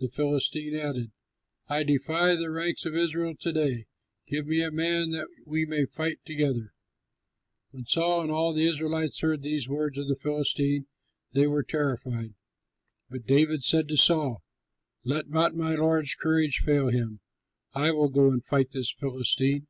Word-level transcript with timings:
The 0.00 0.08
Philistine 0.08 0.74
added, 0.76 1.12
"I 1.68 1.82
defy 1.82 2.34
the 2.36 2.50
ranks 2.50 2.86
of 2.86 2.96
Israel 2.96 3.34
to 3.36 3.52
day; 3.52 3.84
give 4.26 4.46
me 4.46 4.62
a 4.62 4.70
man 4.70 5.10
that 5.10 5.26
we 5.46 5.66
may 5.66 5.84
fight 5.84 6.24
together." 6.24 6.72
When 7.72 7.84
Saul 7.84 8.22
and 8.22 8.30
all 8.30 8.54
the 8.54 8.66
Israelites 8.66 9.20
heard 9.20 9.42
these 9.42 9.68
words 9.68 9.98
of 9.98 10.08
the 10.08 10.16
Philistine, 10.16 10.86
they 11.32 11.46
were 11.46 11.62
terrified. 11.62 12.32
But 13.10 13.26
David 13.26 13.62
said 13.62 13.88
to 13.88 13.98
Saul, 13.98 14.42
"Let 15.04 15.28
not 15.28 15.54
my 15.54 15.74
lord's 15.74 16.14
courage 16.14 16.62
fail 16.64 16.88
him; 16.88 17.20
I 17.74 17.90
will 17.90 18.08
go 18.08 18.30
and 18.30 18.42
fight 18.42 18.70
this 18.70 18.90
Philistine." 18.92 19.66